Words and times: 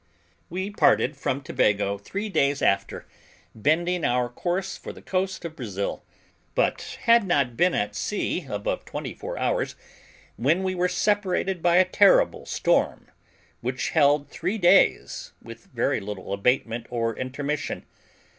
We 0.49 0.71
parted 0.71 1.15
from 1.15 1.41
Tobago 1.41 1.99
three 1.99 2.27
days 2.27 2.63
after, 2.63 3.05
bending 3.53 4.03
our 4.03 4.29
course 4.29 4.75
for 4.75 4.91
the 4.91 5.01
coast 5.03 5.45
of 5.45 5.55
Brazil, 5.55 6.03
but 6.55 6.97
had 7.03 7.23
not 7.27 7.55
been 7.55 7.75
at 7.75 7.95
sea 7.95 8.47
above 8.49 8.83
twenty 8.83 9.13
four 9.13 9.37
hours, 9.37 9.75
when 10.37 10.63
we 10.63 10.73
were 10.73 10.89
separated 10.89 11.61
by 11.61 11.75
a 11.75 11.85
terrible 11.85 12.47
storm, 12.47 13.11
which 13.59 13.91
held 13.91 14.27
three 14.27 14.57
days, 14.57 15.33
with 15.39 15.65
very 15.65 15.99
little 15.99 16.33
abatement 16.33 16.87
or 16.89 17.15
intermission. 17.15 17.85